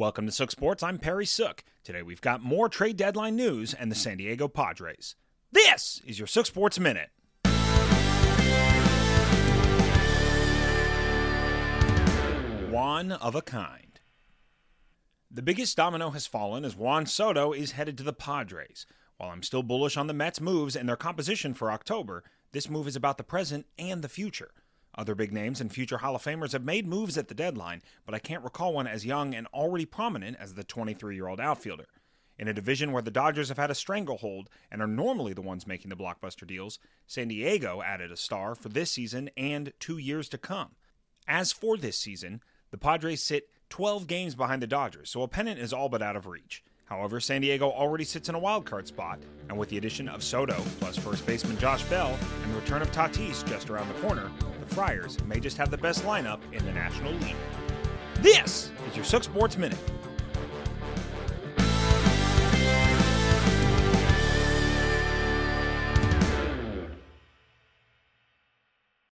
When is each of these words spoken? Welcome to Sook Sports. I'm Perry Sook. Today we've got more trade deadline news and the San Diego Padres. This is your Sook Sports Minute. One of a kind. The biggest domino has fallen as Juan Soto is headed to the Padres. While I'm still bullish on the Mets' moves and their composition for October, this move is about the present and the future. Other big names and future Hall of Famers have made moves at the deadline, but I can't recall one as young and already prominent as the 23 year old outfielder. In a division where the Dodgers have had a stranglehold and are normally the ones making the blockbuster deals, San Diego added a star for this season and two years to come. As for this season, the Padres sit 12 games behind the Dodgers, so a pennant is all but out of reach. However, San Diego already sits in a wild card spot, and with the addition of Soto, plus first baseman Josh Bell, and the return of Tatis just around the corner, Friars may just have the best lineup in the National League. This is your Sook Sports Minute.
Welcome 0.00 0.24
to 0.24 0.32
Sook 0.32 0.50
Sports. 0.50 0.82
I'm 0.82 0.96
Perry 0.96 1.26
Sook. 1.26 1.62
Today 1.84 2.00
we've 2.00 2.22
got 2.22 2.42
more 2.42 2.70
trade 2.70 2.96
deadline 2.96 3.36
news 3.36 3.74
and 3.74 3.90
the 3.90 3.94
San 3.94 4.16
Diego 4.16 4.48
Padres. 4.48 5.14
This 5.52 6.00
is 6.06 6.18
your 6.18 6.26
Sook 6.26 6.46
Sports 6.46 6.80
Minute. 6.80 7.10
One 12.70 13.12
of 13.12 13.34
a 13.34 13.42
kind. 13.42 14.00
The 15.30 15.42
biggest 15.42 15.76
domino 15.76 16.08
has 16.08 16.26
fallen 16.26 16.64
as 16.64 16.74
Juan 16.74 17.04
Soto 17.04 17.52
is 17.52 17.72
headed 17.72 17.98
to 17.98 18.02
the 18.02 18.14
Padres. 18.14 18.86
While 19.18 19.28
I'm 19.28 19.42
still 19.42 19.62
bullish 19.62 19.98
on 19.98 20.06
the 20.06 20.14
Mets' 20.14 20.40
moves 20.40 20.76
and 20.76 20.88
their 20.88 20.96
composition 20.96 21.52
for 21.52 21.70
October, 21.70 22.24
this 22.52 22.70
move 22.70 22.88
is 22.88 22.96
about 22.96 23.18
the 23.18 23.22
present 23.22 23.66
and 23.78 24.00
the 24.00 24.08
future. 24.08 24.52
Other 25.00 25.14
big 25.14 25.32
names 25.32 25.62
and 25.62 25.72
future 25.72 25.96
Hall 25.96 26.14
of 26.14 26.22
Famers 26.22 26.52
have 26.52 26.62
made 26.62 26.86
moves 26.86 27.16
at 27.16 27.28
the 27.28 27.34
deadline, 27.34 27.80
but 28.04 28.14
I 28.14 28.18
can't 28.18 28.44
recall 28.44 28.74
one 28.74 28.86
as 28.86 29.06
young 29.06 29.34
and 29.34 29.46
already 29.46 29.86
prominent 29.86 30.36
as 30.38 30.52
the 30.52 30.62
23 30.62 31.14
year 31.14 31.26
old 31.26 31.40
outfielder. 31.40 31.86
In 32.38 32.48
a 32.48 32.52
division 32.52 32.92
where 32.92 33.00
the 33.00 33.10
Dodgers 33.10 33.48
have 33.48 33.56
had 33.56 33.70
a 33.70 33.74
stranglehold 33.74 34.50
and 34.70 34.82
are 34.82 34.86
normally 34.86 35.32
the 35.32 35.40
ones 35.40 35.66
making 35.66 35.88
the 35.88 35.96
blockbuster 35.96 36.46
deals, 36.46 36.78
San 37.06 37.28
Diego 37.28 37.80
added 37.80 38.12
a 38.12 38.16
star 38.16 38.54
for 38.54 38.68
this 38.68 38.90
season 38.90 39.30
and 39.38 39.72
two 39.80 39.96
years 39.96 40.28
to 40.28 40.36
come. 40.36 40.72
As 41.26 41.50
for 41.50 41.78
this 41.78 41.96
season, 41.96 42.42
the 42.70 42.76
Padres 42.76 43.22
sit 43.22 43.48
12 43.70 44.06
games 44.06 44.34
behind 44.34 44.60
the 44.60 44.66
Dodgers, 44.66 45.08
so 45.08 45.22
a 45.22 45.28
pennant 45.28 45.58
is 45.58 45.72
all 45.72 45.88
but 45.88 46.02
out 46.02 46.16
of 46.16 46.26
reach. 46.26 46.62
However, 46.84 47.20
San 47.20 47.40
Diego 47.40 47.70
already 47.70 48.04
sits 48.04 48.28
in 48.28 48.34
a 48.34 48.38
wild 48.38 48.66
card 48.66 48.86
spot, 48.86 49.18
and 49.48 49.56
with 49.56 49.70
the 49.70 49.78
addition 49.78 50.10
of 50.10 50.22
Soto, 50.22 50.62
plus 50.78 50.98
first 50.98 51.24
baseman 51.24 51.56
Josh 51.56 51.84
Bell, 51.84 52.18
and 52.42 52.52
the 52.52 52.58
return 52.60 52.82
of 52.82 52.92
Tatis 52.92 53.48
just 53.48 53.70
around 53.70 53.88
the 53.88 54.00
corner, 54.00 54.30
Friars 54.80 55.22
may 55.26 55.38
just 55.38 55.58
have 55.58 55.70
the 55.70 55.76
best 55.76 56.04
lineup 56.04 56.38
in 56.52 56.64
the 56.64 56.72
National 56.72 57.12
League. 57.12 57.36
This 58.22 58.70
is 58.88 58.96
your 58.96 59.04
Sook 59.04 59.24
Sports 59.24 59.58
Minute. 59.58 59.76